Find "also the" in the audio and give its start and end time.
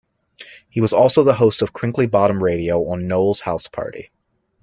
0.93-1.35